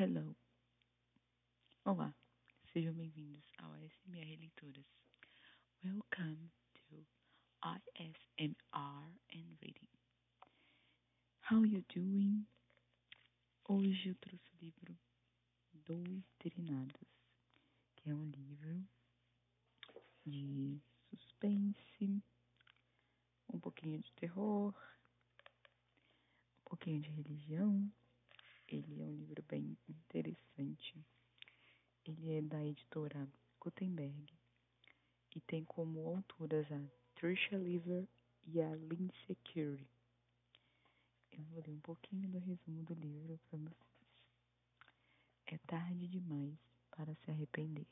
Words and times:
Hello. 0.00 0.32
Olá, 1.84 2.14
sejam 2.72 2.94
bem-vindos 2.94 3.42
ao 3.58 3.72
ASMR 3.72 4.36
Leituras. 4.36 4.86
Welcome 5.82 6.52
to 6.72 7.04
ASMR 7.62 9.12
and 9.34 9.56
Reading. 9.60 9.88
How 11.40 11.64
you 11.64 11.84
doing? 11.92 12.46
Hoje 13.68 14.10
eu 14.10 14.14
trouxe 14.20 14.44
o 14.54 14.64
livro 14.64 14.96
Doutrinados, 15.72 17.08
que 17.96 18.08
é 18.08 18.14
um 18.14 18.30
livro 18.30 18.86
de 20.24 20.80
suspense, 21.10 22.22
um 23.52 23.58
pouquinho 23.58 23.98
de 23.98 24.12
terror, 24.12 24.72
um 26.60 26.68
pouquinho 26.70 27.00
de 27.00 27.10
religião. 27.10 27.92
Ele 28.70 29.00
é 29.00 29.04
um 29.04 29.16
livro 29.16 29.42
bem 29.48 29.76
interessante. 29.88 30.94
Ele 32.04 32.32
é 32.34 32.42
da 32.42 32.62
editora 32.62 33.26
Gutenberg 33.58 34.32
e 35.34 35.40
tem 35.40 35.64
como 35.64 36.06
autoras 36.06 36.70
a 36.70 36.80
Trisha 37.14 37.56
Lever 37.56 38.06
e 38.46 38.60
a 38.60 38.74
Lindsay 38.74 39.36
Curie. 39.44 39.88
Eu 41.32 41.44
vou 41.44 41.62
ler 41.66 41.72
um 41.72 41.80
pouquinho 41.80 42.28
do 42.28 42.38
resumo 42.38 42.82
do 42.82 42.94
livro 42.94 43.38
para 43.48 43.58
vocês. 43.58 43.88
É 45.46 45.58
tarde 45.66 46.06
demais 46.06 46.58
para 46.90 47.14
se 47.14 47.30
arrepender. 47.30 47.86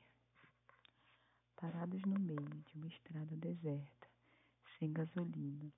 Parados 1.56 2.02
no 2.02 2.18
meio 2.18 2.62
de 2.66 2.74
uma 2.74 2.88
estrada 2.88 3.34
deserta, 3.36 4.08
sem 4.78 4.92
gasolina 4.92 5.72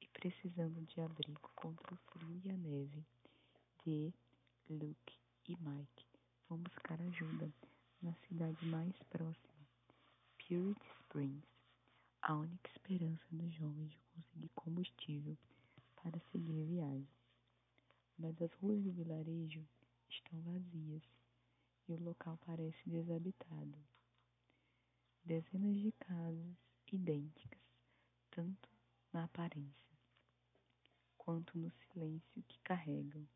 e 0.00 0.08
precisando 0.08 0.84
de 0.86 1.00
abrigo 1.00 1.48
contra 1.54 1.94
o 1.94 1.96
frio 2.10 2.40
e 2.44 2.50
a 2.50 2.56
neve, 2.56 3.04
de 3.84 4.12
Luke 4.68 5.18
e 5.48 5.56
Mike 5.56 6.06
vão 6.48 6.58
buscar 6.58 7.00
ajuda 7.00 7.52
na 8.00 8.14
cidade 8.28 8.64
mais 8.66 8.96
próxima, 9.10 9.68
Purity 10.38 10.86
Springs, 11.00 11.44
a 12.22 12.34
única 12.34 12.70
esperança 12.70 13.24
dos 13.30 13.52
jovens 13.54 13.90
de 13.90 13.98
conseguir 14.14 14.48
combustível 14.54 15.36
para 15.96 16.20
seguir 16.30 16.62
a 16.62 16.66
viagem. 16.66 17.08
Mas 18.18 18.40
as 18.40 18.52
ruas 18.54 18.82
do 18.82 18.92
vilarejo 18.92 19.66
estão 20.08 20.40
vazias 20.42 21.02
e 21.88 21.92
o 21.92 22.02
local 22.02 22.38
parece 22.46 22.88
desabitado. 22.88 23.78
Dezenas 25.24 25.76
de 25.76 25.92
casas 25.92 26.56
idênticas, 26.92 27.60
tanto 28.30 28.68
na 29.12 29.24
aparência 29.24 29.82
quanto 31.24 31.56
no 31.56 31.70
silêncio 31.70 32.42
que 32.48 32.58
carregam 32.62 33.26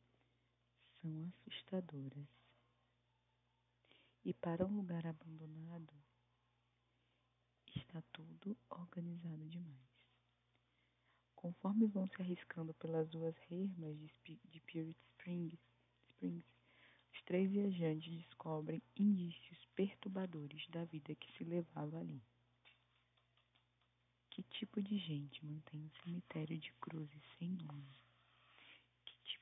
são 1.06 1.32
assustadoras. 1.46 2.26
E 4.24 4.34
para 4.34 4.66
um 4.66 4.76
lugar 4.76 5.06
abandonado, 5.06 5.94
está 7.76 8.02
tudo 8.12 8.56
organizado 8.68 9.48
demais. 9.48 9.86
Conforme 11.36 11.86
vão 11.86 12.08
se 12.08 12.20
arriscando 12.20 12.74
pelas 12.74 13.08
ruas 13.14 13.36
ermas 13.50 13.96
de, 14.24 14.40
de 14.50 14.60
Purity 14.62 14.98
Springs, 15.12 15.58
Springs, 16.10 16.44
os 17.12 17.22
três 17.22 17.50
viajantes 17.50 18.12
descobrem 18.12 18.82
indícios 18.96 19.64
perturbadores 19.76 20.68
da 20.70 20.84
vida 20.86 21.14
que 21.14 21.32
se 21.36 21.44
levava 21.44 22.00
ali. 22.00 22.20
Que 24.30 24.42
tipo 24.42 24.82
de 24.82 24.98
gente 24.98 25.44
mantém 25.46 25.80
um 25.80 25.90
cemitério 26.02 26.58
de 26.58 26.72
cruzes 26.80 27.22
sem 27.38 27.50
nome? 27.50 28.05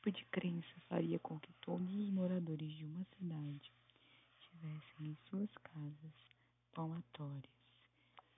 Tipo 0.05 0.12
de 0.12 0.24
crença 0.27 0.80
faria 0.86 1.19
com 1.19 1.41
que 1.41 1.50
todos 1.62 1.94
os 1.94 2.10
moradores 2.10 2.70
de 2.72 2.84
uma 2.84 3.02
cidade 3.16 3.72
tivessem 4.38 5.06
em 5.08 5.16
suas 5.30 5.50
casas 5.62 6.12
palmatórias, 6.74 7.55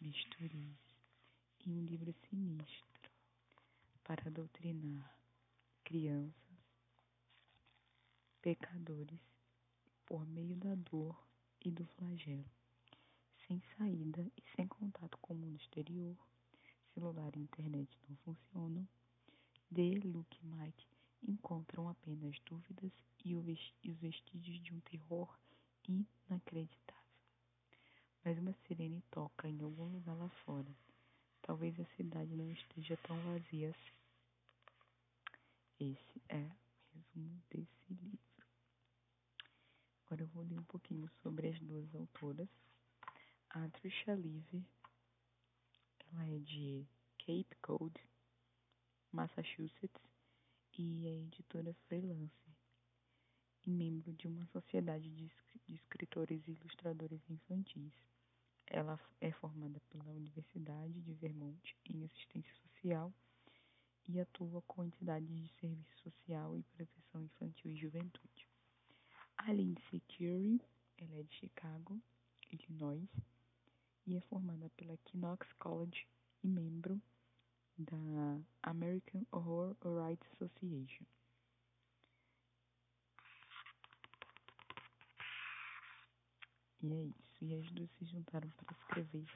bisturis 0.01 0.79
e 1.65 1.71
um 1.71 1.85
livro 1.85 2.15
sinistro 2.29 3.11
para 4.05 4.31
doutrinar 4.31 5.13
crianças, 5.83 6.35
pecadores, 8.41 9.21
por 10.05 10.25
meio 10.25 10.55
da 10.55 10.77
dor 10.77 11.21
e 11.65 11.71
do 11.73 11.85
flagelo, 11.85 12.49
sem 13.49 13.61
saída 13.77 14.25
e 14.37 14.43
sem 14.55 14.69
contato 14.69 15.19
com 15.19 15.35
o 15.35 15.37
mundo 15.37 15.57
exterior, 15.61 16.17
celular 16.95 17.35
e 17.35 17.41
internet 17.41 17.99
não 18.09 18.17
funcionam, 18.19 18.87
de 19.69 19.95
Luke 19.99 20.39
Mike 20.45 20.96
encontram 21.27 21.89
apenas 21.89 22.39
dúvidas 22.47 22.93
e 23.25 23.35
os 23.35 23.99
vestígios 23.99 24.63
de 24.63 24.73
um 24.73 24.81
terror 24.81 25.29
inacreditável. 25.89 27.03
Mas 28.25 28.39
uma 28.39 28.55
sirene 28.67 29.03
toca 29.11 29.49
em 29.49 29.61
algum 29.61 29.89
lugar 29.89 30.17
lá 30.17 30.29
fora. 30.45 30.75
Talvez 31.43 31.79
a 31.79 31.85
cidade 31.97 32.35
não 32.35 32.51
esteja 32.51 32.97
tão 32.99 33.19
vazia 33.21 33.71
assim. 33.71 33.97
Esse 35.79 36.23
é 36.29 36.39
o 36.39 36.99
resumo 36.99 37.43
desse 37.51 37.69
livro. 37.91 38.19
Agora 40.07 40.23
eu 40.23 40.29
vou 40.29 40.45
ler 40.45 40.59
um 40.59 40.65
pouquinho 40.65 41.11
sobre 41.23 41.49
as 41.49 41.59
duas 41.61 41.93
autoras. 41.95 42.49
A 43.51 43.69
Trisha 43.71 44.15
Lever, 44.15 44.63
ela 46.13 46.27
é 46.27 46.39
de 46.39 46.87
Cape 47.19 47.57
Cod, 47.63 47.95
Massachusetts, 49.13 50.06
e 50.79 51.07
é 51.07 51.21
editora 51.21 51.75
freelance 51.87 52.57
e 53.67 53.71
membro 53.71 54.13
de 54.13 54.29
uma 54.29 54.47
sociedade 54.47 55.11
de, 55.11 55.31
escritores 55.69 56.41
e 56.47 56.53
ilustradores 56.53 57.21
infantis. 57.29 57.93
Ela 58.67 59.01
é 59.21 59.33
formada 59.33 59.81
pela 59.91 60.11
Universidade 60.11 61.01
de 61.01 61.15
Vermont 61.15 61.77
em 61.89 62.05
assistência 62.05 62.55
social 62.69 63.13
e 64.09 64.21
atua 64.21 64.63
com 64.63 64.85
entidades 64.85 65.29
de 65.29 65.49
serviço 65.61 65.99
social 66.03 66.57
e 66.57 66.63
proteção 66.63 67.23
infantil 67.23 67.71
e 67.71 67.77
juventude. 67.77 68.49
A 69.39 69.53
Lindsay 69.53 70.01
Curie, 70.09 70.61
ela 70.99 71.17
é 71.17 71.23
de 71.23 71.35
Chicago, 71.35 72.01
Illinois, 72.51 73.09
e 74.07 74.17
é 74.17 74.21
formada 74.23 74.71
pela 74.77 74.99
Knox 75.13 75.53
College 75.55 76.07
e 76.43 76.49
membro 76.49 77.01
da 77.79 78.41
American 78.63 79.27
Horror 79.31 79.77
Rights 79.85 80.27
Association. 80.33 81.05
E 86.83 86.93
é 86.93 87.03
isso. 87.03 87.45
E 87.45 87.55
as 87.55 87.71
duas 87.73 87.91
se 87.99 88.05
juntaram 88.07 88.49
para 88.51 88.77
escrever 88.77 89.27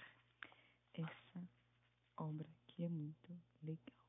essa 0.95 1.49
obra 2.17 2.49
que 2.67 2.85
é 2.85 2.89
muito 2.89 3.39
legal. 3.63 4.07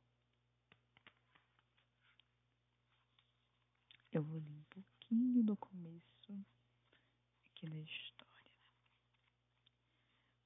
Eu 4.12 4.24
vou 4.24 4.40
ler 4.40 4.52
um 4.52 4.64
pouquinho 4.64 5.44
do 5.44 5.58
começo 5.58 6.46
aqui 7.46 7.70
da 7.70 7.78
história. 7.78 8.52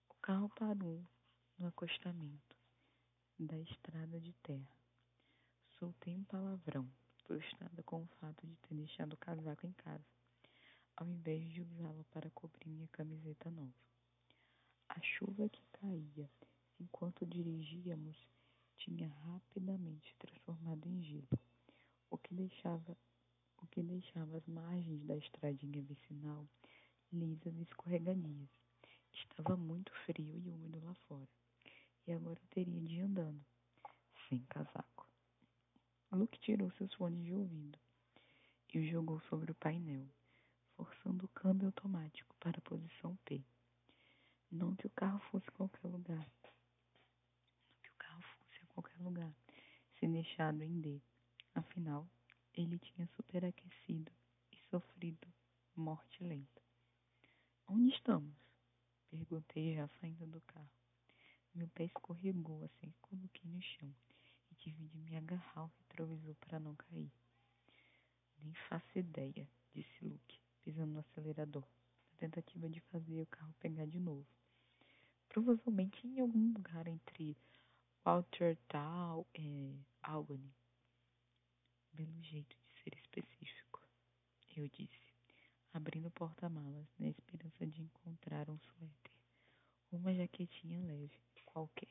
O 0.09 0.15
carro 0.21 0.49
parou 0.49 1.03
no 1.57 1.67
acostamento 1.67 2.54
da 3.37 3.59
estrada 3.59 4.17
de 4.21 4.31
terra. 4.43 4.77
Soltei 5.77 6.15
um 6.15 6.23
palavrão, 6.23 6.89
frustrada 7.25 7.83
com 7.83 8.03
o 8.03 8.07
fato 8.21 8.47
de 8.47 8.55
ter 8.55 8.75
deixado 8.75 9.13
o 9.13 9.17
casaco 9.17 9.67
em 9.67 9.73
casa, 9.73 10.05
ao 10.95 11.05
invés 11.05 11.43
de 11.51 11.61
usá-lo 11.61 12.05
para 12.11 12.29
cobrir 12.29 12.69
minha 12.69 12.87
camiseta 12.87 13.51
nova. 13.51 13.73
A 14.87 15.01
chuva 15.01 15.49
que 15.49 15.61
caía 15.73 16.29
enquanto 16.79 17.25
dirigíamos 17.25 18.15
tinha 18.77 19.09
rapidamente 19.09 20.07
se 20.07 20.15
transformado 20.15 20.87
em 20.87 21.03
gelo, 21.03 21.27
o 22.09 22.17
que 22.17 22.33
deixava 22.33 22.97
o 23.61 23.67
que 23.67 23.83
deixava 23.83 24.37
as 24.37 24.45
margens 24.45 25.03
da 25.05 25.17
estradinha 25.17 25.81
vicinal 25.81 26.47
lisas 27.11 27.53
e 27.53 27.63
escorregadias. 27.63 28.49
Estava 29.13 29.57
muito 29.57 29.91
frio 30.05 30.37
e 30.37 30.49
úmido 30.49 30.79
lá 30.85 30.93
fora 31.07 31.27
e 32.07 32.13
agora 32.13 32.39
eu 32.39 32.47
teria 32.49 32.81
de 32.81 32.95
ir 32.95 33.01
andando, 33.01 33.43
sem 34.29 34.43
casaco. 34.45 35.07
Luke 36.11 36.39
tirou 36.39 36.71
seus 36.71 36.93
fones 36.93 37.25
de 37.25 37.33
ouvido 37.33 37.77
e 38.73 38.79
os 38.79 38.89
jogou 38.89 39.19
sobre 39.21 39.51
o 39.51 39.55
painel, 39.55 40.07
forçando 40.75 41.25
o 41.25 41.29
câmbio 41.29 41.67
automático 41.67 42.35
para 42.39 42.57
a 42.57 42.61
posição 42.61 43.15
P. 43.25 43.43
Não 44.51 44.75
que 44.75 44.87
o 44.87 44.89
carro 44.91 45.19
fosse 45.31 45.49
qualquer 45.51 45.87
lugar. 45.87 46.17
Não 46.17 47.81
que 47.83 47.89
o 47.89 47.95
carro 47.97 48.21
fosse 48.21 48.63
a 48.63 48.67
qualquer 48.67 48.97
lugar, 49.01 49.33
se 49.99 50.07
deixado 50.07 50.61
em 50.61 50.79
D. 50.79 51.01
Afinal, 51.53 52.07
ele 52.53 52.79
tinha 52.79 53.07
superaquecido 53.15 54.11
e 54.51 54.57
sofrido 54.69 55.27
morte 55.75 56.23
lenta. 56.23 56.61
Onde 57.67 57.93
estamos? 57.93 58.35
Perguntei 59.09 59.75
já 59.75 59.87
saindo 59.99 60.27
do 60.27 60.41
carro. 60.41 60.84
Meu 61.55 61.69
pé 61.69 61.85
escorregou 61.85 62.65
assim 62.65 62.91
que 62.91 62.99
coloquei 62.99 63.49
no 63.49 63.61
chão 63.61 63.95
e 64.51 64.55
tive 64.55 64.87
de 64.87 64.97
me 64.97 65.15
agarrar 65.15 65.61
ao 65.61 65.71
retrovisor 65.79 66.35
para 66.35 66.59
não 66.59 66.75
cair. 66.75 67.09
Nem 68.39 68.53
faço 68.67 68.99
ideia, 68.99 69.47
disse 69.73 70.03
Luke, 70.03 70.37
pisando 70.61 70.91
no 70.91 70.99
acelerador, 70.99 71.63
na 72.11 72.17
tentativa 72.17 72.67
de 72.67 72.81
fazer 72.81 73.21
o 73.21 73.25
carro 73.27 73.55
pegar 73.61 73.85
de 73.85 74.01
novo. 74.01 74.27
Provavelmente 75.29 76.05
em 76.05 76.19
algum 76.19 76.51
lugar 76.51 76.87
entre 76.87 77.37
Waltertal 78.03 79.25
e 79.33 79.79
Albany. 80.03 80.53
Belo 81.93 82.21
jeito 82.21 82.57
de 82.57 82.83
ser 82.83 82.97
específico, 82.97 83.81
eu 84.57 84.67
disse, 84.67 85.13
abrindo 85.73 86.09
o 86.09 86.11
porta-malas 86.11 86.87
na 86.99 87.07
esperança 87.07 87.65
de 87.65 87.81
encontrar 87.81 88.49
um 88.49 88.59
suéter, 88.59 89.13
uma 89.89 90.13
jaquetinha 90.13 90.81
leve, 90.81 91.17
qualquer. 91.55 91.87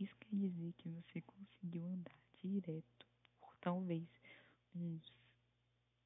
Isso 0.00 0.16
quer 0.16 0.34
dizer 0.34 0.72
que 0.78 0.88
você 0.88 1.20
conseguiu 1.22 1.86
andar 1.86 2.18
direto 2.42 3.06
por 3.38 3.56
talvez 3.58 4.08
uns 4.74 5.12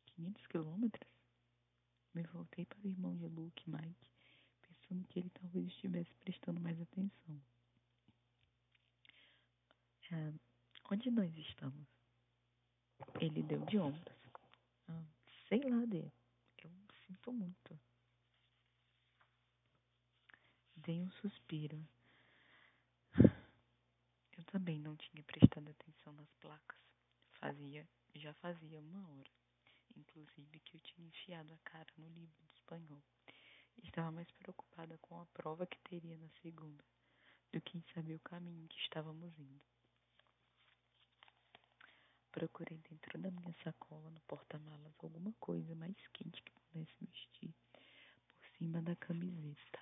500 0.04 0.46
quilômetros? 0.48 1.10
Me 2.12 2.22
voltei 2.24 2.66
para 2.66 2.78
o 2.80 2.86
irmão 2.86 3.16
de 3.16 3.26
Luke, 3.26 3.70
Mike, 3.70 4.10
pensando 4.60 5.08
que 5.08 5.18
ele 5.18 5.30
talvez 5.30 5.66
estivesse 5.66 6.14
prestando 6.16 6.60
mais 6.60 6.78
atenção. 6.78 7.42
Ah, 10.10 10.34
onde 10.90 11.10
nós 11.10 11.34
estamos? 11.38 11.88
Ele 13.18 13.42
deu 13.44 13.64
de 13.64 13.78
ombros. 13.78 14.14
Ah, 14.88 15.04
sei 15.48 15.62
lá, 15.70 15.86
Dê. 15.86 16.12
Eu 16.62 16.70
sinto 17.06 17.32
muito. 17.32 17.80
Dei 20.76 21.00
um 21.00 21.10
suspiro. 21.12 21.82
Também 24.52 24.78
não 24.78 24.94
tinha 24.96 25.24
prestado 25.24 25.70
atenção 25.70 26.12
nas 26.12 26.30
placas. 26.34 26.78
Fazia, 27.40 27.88
já 28.14 28.34
fazia 28.34 28.78
uma 28.80 29.08
hora, 29.08 29.30
inclusive, 29.96 30.60
que 30.60 30.76
eu 30.76 30.80
tinha 30.82 31.08
enfiado 31.08 31.54
a 31.54 31.58
cara 31.64 31.90
no 31.96 32.06
livro 32.10 32.36
de 32.44 32.52
espanhol. 32.56 33.02
Estava 33.82 34.12
mais 34.12 34.30
preocupada 34.32 34.98
com 34.98 35.18
a 35.18 35.24
prova 35.24 35.66
que 35.66 35.78
teria 35.88 36.18
na 36.18 36.28
segunda 36.42 36.84
do 37.50 37.62
que 37.62 37.78
em 37.78 37.84
saber 37.94 38.16
o 38.16 38.20
caminho 38.20 38.68
que 38.68 38.78
estávamos 38.80 39.32
indo. 39.38 39.62
Procurei 42.30 42.76
dentro 42.90 43.18
da 43.18 43.30
minha 43.30 43.54
sacola, 43.64 44.10
no 44.10 44.20
porta-malas, 44.20 44.92
alguma 44.98 45.32
coisa 45.40 45.74
mais 45.74 45.96
quente 46.08 46.42
que 46.42 46.52
pudesse 46.52 46.92
vestir 47.00 47.54
por 48.36 48.46
cima 48.58 48.82
da 48.82 48.94
camiseta. 48.96 49.80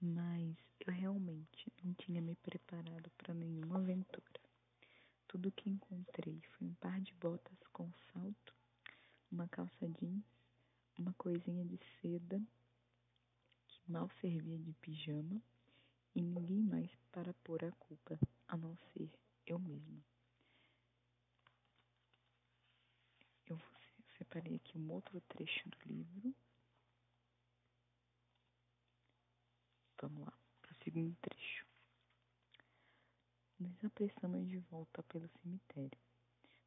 Mas 0.00 0.69
realmente 0.90 1.72
não 1.82 1.94
tinha 1.94 2.20
me 2.20 2.34
preparado 2.36 3.10
para 3.16 3.34
nenhuma 3.34 3.78
aventura. 3.78 4.40
Tudo 5.26 5.52
que 5.52 5.70
encontrei 5.70 6.40
foi 6.52 6.66
um 6.66 6.74
par 6.74 7.00
de 7.00 7.12
botas 7.14 7.58
com 7.72 7.90
salto, 8.12 8.54
uma 9.30 9.48
calça 9.48 9.88
jeans, 10.00 10.24
uma 10.98 11.12
coisinha 11.14 11.64
de 11.64 11.78
seda 12.00 12.42
que 13.68 13.80
mal 13.90 14.10
servia 14.20 14.58
de 14.58 14.72
pijama 14.74 15.40
e 16.14 16.20
ninguém 16.20 16.62
mais 16.62 16.90
para 17.12 17.32
pôr 17.44 17.64
a 17.64 17.72
culpa, 17.72 18.18
a 18.48 18.56
não 18.56 18.76
ser 18.92 19.10
eu 19.46 19.58
mesma. 19.58 20.04
Eu 23.46 23.60
separei 24.18 24.56
aqui 24.56 24.78
um 24.78 24.90
outro 24.92 25.20
trecho 25.22 25.68
do 25.68 25.78
livro. 25.86 26.34
Vamos 30.00 30.24
lá, 30.24 30.32
para 30.62 30.72
o 30.72 30.74
segundo 30.90 31.14
trecho. 31.20 31.64
Nos 33.60 33.84
apressamos 33.84 34.48
de 34.48 34.58
volta 34.58 35.04
pelo 35.04 35.28
cemitério, 35.40 35.98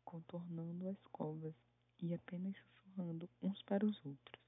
contornando 0.06 0.88
as 0.88 0.98
covas 1.12 1.54
e 2.00 2.14
apenas 2.14 2.56
sussurrando 2.56 3.30
uns 3.42 3.62
para 3.64 3.86
os 3.86 4.06
outros, 4.06 4.42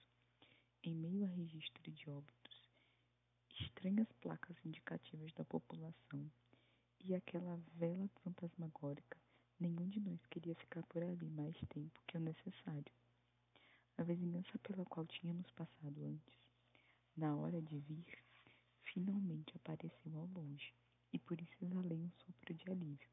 em 0.82 0.96
meio 0.96 1.26
a 1.26 1.28
registro 1.28 1.92
de 1.92 2.10
óbitos, 2.10 2.70
estranhas 3.60 4.08
placas 4.22 4.56
indicativas 4.64 5.34
da 5.34 5.44
população 5.44 6.32
e 7.04 7.14
aquela 7.14 7.60
vela 7.74 8.10
fantasmagórica, 8.24 9.18
nenhum 9.60 9.90
de 9.90 10.00
nós 10.00 10.26
queria 10.28 10.56
ficar 10.56 10.84
por 10.84 11.04
ali 11.04 11.30
mais 11.32 11.58
tempo 11.68 12.00
que 12.08 12.16
o 12.16 12.22
necessário. 12.22 12.94
A 13.98 14.04
vizinhança 14.04 14.58
pela 14.60 14.86
qual 14.86 15.06
tínhamos 15.06 15.52
passado 15.52 16.06
antes, 16.06 16.40
na 17.18 17.36
hora 17.36 17.62
de 17.62 17.78
vir, 17.80 18.25
finalmente 18.96 19.54
apareceu 19.58 20.18
ao 20.18 20.26
longe, 20.28 20.74
e 21.12 21.20
por 21.20 21.40
isso 21.40 21.54
exalei 21.62 22.00
um 22.00 22.10
sopro 22.26 22.54
de 22.54 22.72
alívio, 22.72 23.10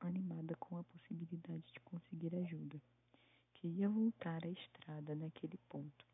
animada 0.00 0.56
com 0.56 0.76
a 0.76 0.82
possibilidade 0.82 1.62
de 1.72 1.78
conseguir 1.80 2.34
ajuda. 2.34 2.82
Queria 3.54 3.88
voltar 3.88 4.44
à 4.44 4.48
estrada 4.48 5.14
naquele 5.14 5.56
ponto. 5.68 6.04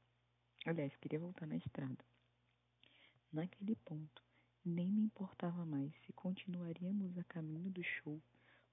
Aliás, 0.66 0.94
queria 0.96 1.18
voltar 1.18 1.46
na 1.46 1.56
estrada. 1.56 2.04
Naquele 3.32 3.74
ponto, 3.76 4.22
nem 4.62 4.92
me 4.92 5.04
importava 5.04 5.64
mais 5.64 5.90
se 6.04 6.12
continuaríamos 6.12 7.16
a 7.16 7.24
caminho 7.24 7.70
do 7.70 7.82
show 7.82 8.20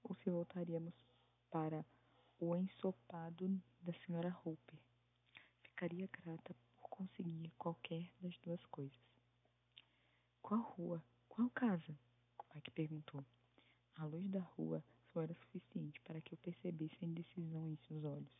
ou 0.04 0.14
se 0.16 0.28
voltaríamos 0.28 0.92
para 1.50 1.82
o 2.38 2.54
ensopado 2.54 3.58
da 3.80 3.94
senhora 4.04 4.36
Hooper. 4.44 4.78
Ficaria 5.62 6.06
grata 6.06 6.54
por 6.76 6.90
conseguir 6.90 7.50
qualquer 7.56 8.06
das 8.20 8.36
duas 8.40 8.62
coisas. 8.66 9.17
Qual 10.48 10.62
rua? 10.62 11.04
Qual 11.28 11.50
casa? 11.50 11.94
Mike 12.54 12.70
perguntou. 12.70 13.22
A 13.96 14.06
luz 14.06 14.26
da 14.30 14.40
rua 14.40 14.82
só 15.12 15.20
era 15.20 15.34
suficiente 15.34 16.00
para 16.00 16.22
que 16.22 16.32
eu 16.32 16.38
percebesse 16.38 16.96
a 17.02 17.04
indecisão 17.04 17.68
em 17.68 17.76
seus 17.86 18.02
olhos. 18.02 18.32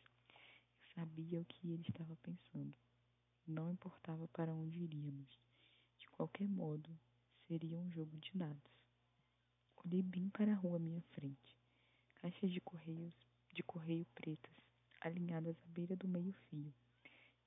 Eu 0.81 0.95
sabia 0.95 1.39
o 1.39 1.45
que 1.45 1.71
ele 1.71 1.85
estava 1.87 2.17
pensando. 2.23 2.73
Não 3.47 3.71
importava 3.71 4.27
para 4.29 4.55
onde 4.55 4.85
iríamos. 4.85 5.39
De 5.99 6.09
qualquer 6.09 6.49
modo, 6.49 6.89
seria 7.47 7.79
um 7.79 7.91
jogo 7.91 8.17
de 8.17 8.33
dados. 8.33 8.73
Olhei 9.85 10.03
bem 10.03 10.31
para 10.31 10.53
a 10.53 10.57
rua 10.57 10.77
à 10.77 10.79
minha 10.79 11.03
frente. 11.13 11.59
Caixas 12.23 12.51
de 12.51 12.61
correios 12.63 13.13
de 13.53 13.63
correio 13.63 14.07
pretas, 14.15 14.57
alinhadas 15.03 15.59
à 15.63 15.67
beira 15.67 15.95
do 15.95 16.09
meio-fio, 16.09 16.73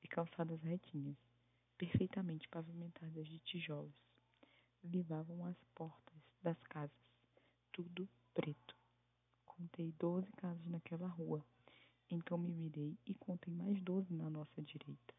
e 0.04 0.08
calçadas 0.08 0.62
retinhas, 0.62 1.18
perfeitamente 1.80 2.48
pavimentadas 2.48 3.28
de 3.28 3.40
tijolos, 3.40 4.11
levavam 4.84 5.46
às 5.46 5.58
portas 5.76 6.18
das 6.42 6.62
casas, 6.64 6.96
tudo 7.72 8.10
preto. 8.34 8.76
Contei 9.46 9.92
doze 10.00 10.32
casas 10.34 10.66
naquela 10.66 11.08
rua, 11.08 11.46
então 12.10 12.38
me 12.38 12.52
virei 12.52 12.98
e 13.06 13.14
contei 13.14 13.54
mais 13.54 13.80
doze 13.82 14.12
na 14.14 14.30
nossa 14.30 14.62
direita. 14.62 15.14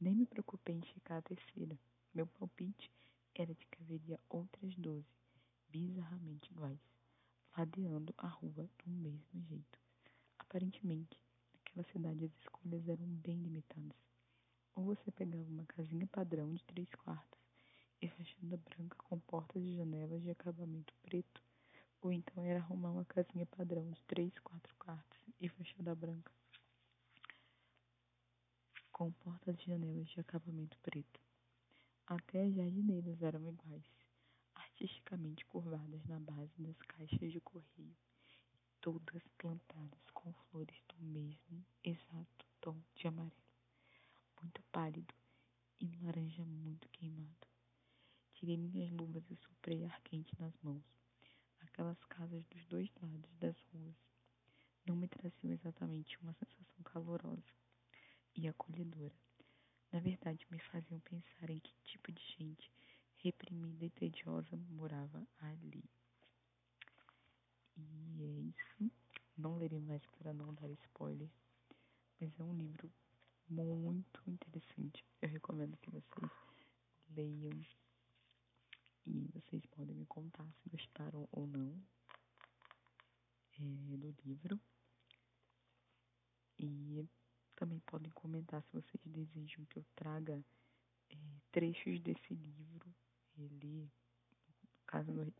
Nem 0.00 0.14
me 0.14 0.26
preocupei 0.26 0.74
em 0.74 0.84
checar 0.84 1.18
a 1.18 1.22
terceira. 1.22 1.78
Meu 2.12 2.26
palpite 2.26 2.90
era 3.34 3.54
de 3.54 3.66
que 3.66 3.82
haveria 3.82 4.18
outras 4.28 4.74
doze, 4.76 5.06
bizarramente 5.68 6.50
iguais, 6.50 6.80
ladeando 7.56 8.12
a 8.18 8.26
rua 8.26 8.68
do 8.84 8.90
mesmo 8.90 9.42
jeito. 9.42 9.78
Aparentemente, 10.38 11.18
naquela 11.54 11.84
cidade 11.84 12.24
as 12.24 12.32
escolhas 12.40 12.86
eram 12.88 13.06
bem 13.06 13.36
limitadas. 13.36 13.96
Ou 14.74 14.84
você 14.84 15.10
pegava 15.12 15.44
uma 15.44 15.64
casinha 15.66 16.06
padrão 16.08 16.52
de 16.52 16.64
três 16.64 16.88
quartos 16.96 17.41
e 18.02 18.08
fachada 18.08 18.56
branca 18.56 18.96
com 19.04 19.18
portas 19.20 19.62
e 19.62 19.76
janelas 19.76 20.20
de 20.22 20.30
acabamento 20.30 20.92
preto, 21.02 21.40
ou 22.00 22.12
então 22.12 22.44
era 22.44 22.58
arrumar 22.58 22.90
uma 22.90 23.04
casinha 23.04 23.46
padrão 23.46 23.88
de 23.92 24.02
três, 24.02 24.36
quatro 24.40 24.74
quartos 24.76 25.20
e 25.40 25.48
fachada 25.48 25.94
branca 25.94 26.32
com 28.90 29.12
portas 29.12 29.56
e 29.60 29.66
janelas 29.66 30.08
de 30.08 30.20
acabamento 30.20 30.76
preto. 30.80 31.20
Até 32.06 32.42
as 32.44 32.54
jardineiras 32.54 33.22
eram 33.22 33.48
iguais, 33.48 33.86
artisticamente 34.54 35.44
curvadas 35.46 36.04
na 36.06 36.18
base 36.18 36.52
das 36.58 36.76
caixas 36.82 37.32
de 37.32 37.40
correio, 37.40 37.96
todas 38.80 39.22
plantadas 39.38 40.10
com 40.12 40.32
flores 40.50 40.76
do 40.88 41.04
mesmo 41.04 41.64
exato 41.84 42.46
tom 42.60 42.76
de 42.96 43.06
amarelo, 43.06 43.32
muito 44.40 44.60
pálido 44.72 45.14
e 45.80 45.86
laranja 46.02 46.44
muito 46.44 46.88
queimado. 46.90 47.51
Tirei 48.42 48.56
minhas 48.56 48.90
luvas 48.90 49.22
e 49.30 49.36
soprei 49.36 49.84
ar 49.84 50.00
quente 50.00 50.34
nas 50.40 50.52
mãos. 50.64 50.82
Aquelas 51.60 52.04
casas 52.06 52.44
dos 52.46 52.66
dois 52.66 52.90
lados 53.00 53.30
das 53.38 53.56
ruas 53.72 53.94
não 54.84 54.96
me 54.96 55.06
traziam 55.06 55.52
exatamente 55.52 56.18
uma 56.18 56.32
sensação 56.32 56.82
calorosa 56.82 57.54
e 58.34 58.48
acolhedora 58.48 59.14
na 59.92 60.00
verdade 60.00 60.44
me 60.50 60.58
faziam 60.58 60.98
pensar 60.98 61.50
em 61.50 61.60
que 61.60 61.72
tipo 61.84 62.10
de 62.10 62.20
gente 62.36 62.68
reprimida 63.18 63.84
e 63.84 63.90
tediosa 63.90 64.56
morava 64.70 65.24
ali. 65.38 65.84
E 67.76 68.24
é 68.24 68.40
isso. 68.40 68.90
Não 69.38 69.56
lerei 69.56 69.80
mais 69.80 70.04
para 70.18 70.34
não 70.34 70.52
dar 70.54 70.68
spoiler, 70.70 71.30
mas 72.20 72.40
é 72.40 72.42
um 72.42 72.56
livro 72.56 72.90
muito 73.48 74.20
interessante. 74.26 75.04
Eu 75.20 75.28
recomendo 75.28 75.76
que 75.76 75.90
vocês 75.90 76.30
leiam 77.14 77.52
e 79.06 79.28
vocês 79.32 79.64
podem 79.66 79.94
me 79.94 80.06
contar 80.06 80.46
se 80.62 80.68
gostaram 80.68 81.28
ou 81.32 81.46
não 81.46 81.80
é, 83.58 83.96
do 83.96 84.14
livro. 84.24 84.60
E 86.58 87.08
também 87.56 87.80
podem 87.80 88.10
comentar 88.12 88.62
se 88.62 88.72
vocês 88.72 89.00
desejam 89.04 89.64
que 89.66 89.78
eu 89.78 89.84
traga 89.96 90.42
é, 91.10 91.16
trechos 91.50 92.00
desse 92.00 92.34
livro, 92.34 92.94
ele, 93.36 93.90
no 94.62 94.84
caso, 94.86 95.12
no, 95.12 95.32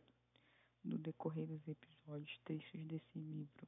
no 0.83 0.97
decorrer 0.97 1.47
dos 1.47 1.67
episódios, 1.67 2.39
trechos 2.43 2.85
desse 2.85 3.19
livro. 3.19 3.67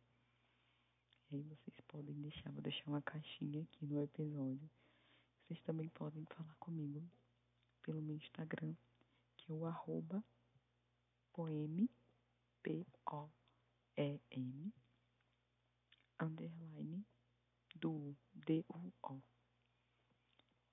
E 1.31 1.35
aí 1.35 1.43
vocês 1.43 1.79
podem 1.87 2.15
deixar, 2.21 2.51
vou 2.51 2.61
deixar 2.61 2.87
uma 2.87 3.01
caixinha 3.01 3.63
aqui 3.63 3.85
no 3.85 4.01
episódio. 4.01 4.69
Vocês 5.47 5.61
também 5.61 5.89
podem 5.89 6.25
falar 6.25 6.55
comigo 6.55 7.03
pelo 7.81 8.01
meu 8.01 8.15
Instagram, 8.15 8.75
que 9.45 9.51
é 9.51 9.55
o 9.55 9.65
arroba 9.65 10.23
poem, 11.31 11.87
P-O-E-M, 12.63 13.33
underline, 16.19 17.05
do 17.75 18.15
D-U-O. 18.33 19.21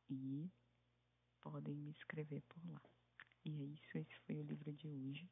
E 0.08 0.50
podem 1.40 1.74
me 1.76 1.90
escrever 1.90 2.42
por 2.48 2.64
lá. 2.70 2.82
E 3.44 3.50
é 3.50 3.64
isso, 3.64 3.98
esse 3.98 4.14
foi 4.20 4.38
o 4.38 4.44
livro 4.44 4.72
de 4.72 4.88
hoje. 4.88 5.28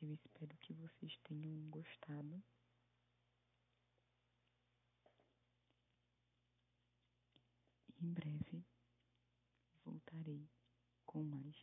Eu 0.00 0.14
espero 0.14 0.56
que 0.58 0.72
vocês 0.72 1.18
tenham 1.24 1.68
gostado. 1.68 2.42
E 7.88 8.04
em 8.04 8.12
breve 8.12 8.64
voltarei 9.84 10.48
com 11.04 11.22
mais 11.22 11.55